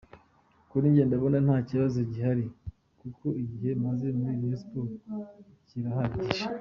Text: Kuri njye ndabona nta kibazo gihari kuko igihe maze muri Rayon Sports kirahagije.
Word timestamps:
Kuri 0.69 0.85
njye 0.91 1.03
ndabona 1.05 1.37
nta 1.45 1.57
kibazo 1.69 1.99
gihari 2.11 2.45
kuko 3.01 3.27
igihe 3.43 3.71
maze 3.85 4.05
muri 4.17 4.35
Rayon 4.39 4.55
Sports 4.61 4.99
kirahagije. 5.67 6.43